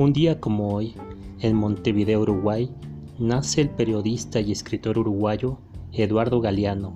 Un 0.00 0.14
día 0.14 0.40
como 0.40 0.72
hoy, 0.72 0.94
en 1.40 1.54
Montevideo, 1.54 2.22
Uruguay, 2.22 2.70
nace 3.18 3.60
el 3.60 3.68
periodista 3.68 4.40
y 4.40 4.50
escritor 4.50 4.96
uruguayo 4.96 5.58
Eduardo 5.92 6.40
Galeano, 6.40 6.94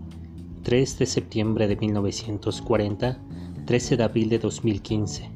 3 0.62 1.00
de 1.00 1.04
septiembre 1.04 1.68
de 1.68 1.76
1940, 1.76 3.18
13 3.66 3.96
de 3.98 4.02
abril 4.02 4.30
de 4.30 4.38
2015, 4.38 5.28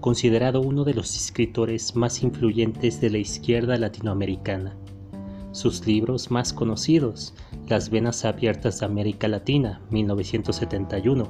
considerado 0.00 0.60
uno 0.60 0.84
de 0.84 0.94
los 0.94 1.16
escritores 1.16 1.96
más 1.96 2.22
influyentes 2.22 3.00
de 3.00 3.10
la 3.10 3.18
izquierda 3.18 3.76
latinoamericana. 3.78 4.76
Sus 5.50 5.84
libros 5.88 6.30
más 6.30 6.52
conocidos, 6.52 7.34
Las 7.66 7.90
Venas 7.90 8.24
Abiertas 8.24 8.78
de 8.78 8.86
América 8.86 9.26
Latina, 9.26 9.82
1971, 9.90 11.26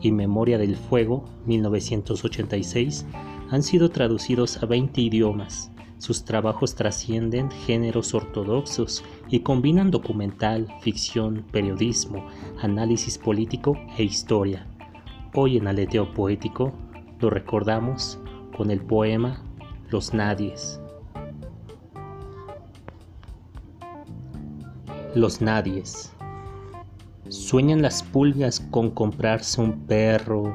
y 0.00 0.12
Memoria 0.12 0.58
del 0.58 0.76
Fuego, 0.76 1.24
1986, 1.46 3.04
han 3.50 3.62
sido 3.62 3.90
traducidos 3.90 4.62
a 4.62 4.66
20 4.66 5.00
idiomas. 5.00 5.70
Sus 5.98 6.24
trabajos 6.24 6.74
trascienden 6.74 7.50
géneros 7.50 8.14
ortodoxos 8.14 9.04
y 9.28 9.40
combinan 9.40 9.90
documental, 9.90 10.68
ficción, 10.80 11.44
periodismo, 11.50 12.26
análisis 12.60 13.16
político 13.16 13.78
e 13.96 14.04
historia. 14.04 14.66
Hoy 15.34 15.56
en 15.56 15.66
Aleteo 15.66 16.12
Poético 16.12 16.72
lo 17.20 17.30
recordamos 17.30 18.18
con 18.56 18.70
el 18.70 18.80
poema 18.80 19.42
Los 19.90 20.12
Nadies. 20.12 20.80
Los 25.14 25.40
Nadies. 25.40 26.12
Sueñan 27.28 27.82
las 27.82 28.02
pulgas 28.02 28.60
con 28.70 28.90
comprarse 28.90 29.60
un 29.60 29.86
perro, 29.86 30.54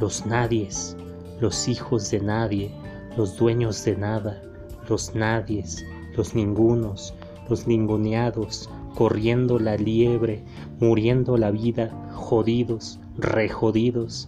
los 0.00 0.24
nadies, 0.24 0.96
los 1.40 1.68
hijos 1.68 2.10
de 2.10 2.20
nadie, 2.20 2.70
los 3.18 3.36
dueños 3.36 3.84
de 3.84 3.96
nada, 3.96 4.40
los 4.88 5.14
nadies, 5.14 5.84
los 6.16 6.34
ningunos, 6.34 7.12
los 7.50 7.66
ninguneados, 7.66 8.70
corriendo 8.94 9.58
la 9.58 9.76
liebre, 9.76 10.42
muriendo 10.80 11.36
la 11.36 11.50
vida, 11.50 11.90
jodidos, 12.14 12.98
rejodidos, 13.18 14.26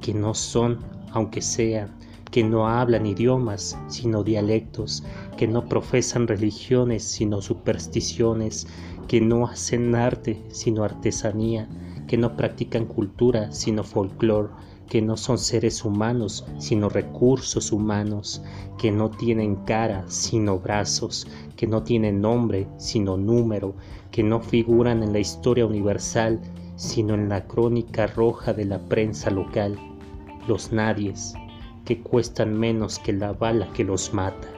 que 0.00 0.14
no 0.14 0.32
son, 0.32 0.78
aunque 1.12 1.42
sean, 1.42 1.90
que 2.30 2.42
no 2.42 2.66
hablan 2.66 3.04
idiomas, 3.04 3.76
sino 3.88 4.24
dialectos, 4.24 5.04
que 5.36 5.46
no 5.46 5.66
profesan 5.66 6.28
religiones, 6.28 7.04
sino 7.04 7.42
supersticiones, 7.42 8.66
que 9.06 9.20
no 9.20 9.46
hacen 9.46 9.94
arte, 9.94 10.42
sino 10.50 10.82
artesanía, 10.82 11.68
que 12.10 12.16
no 12.16 12.36
practican 12.36 12.86
cultura, 12.86 13.52
sino 13.52 13.84
folclore, 13.84 14.48
que 14.88 15.00
no 15.00 15.16
son 15.16 15.38
seres 15.38 15.84
humanos, 15.84 16.44
sino 16.58 16.88
recursos 16.88 17.70
humanos, 17.70 18.42
que 18.78 18.90
no 18.90 19.10
tienen 19.10 19.54
cara, 19.64 20.02
sino 20.08 20.58
brazos, 20.58 21.28
que 21.54 21.68
no 21.68 21.84
tienen 21.84 22.20
nombre, 22.20 22.66
sino 22.78 23.16
número, 23.16 23.76
que 24.10 24.24
no 24.24 24.40
figuran 24.40 25.04
en 25.04 25.12
la 25.12 25.20
historia 25.20 25.64
universal, 25.64 26.40
sino 26.74 27.14
en 27.14 27.28
la 27.28 27.46
crónica 27.46 28.08
roja 28.08 28.52
de 28.54 28.64
la 28.64 28.80
prensa 28.80 29.30
local, 29.30 29.78
los 30.48 30.72
nadies, 30.72 31.34
que 31.84 32.02
cuestan 32.02 32.58
menos 32.58 32.98
que 32.98 33.12
la 33.12 33.34
bala 33.34 33.72
que 33.72 33.84
los 33.84 34.12
mata. 34.12 34.48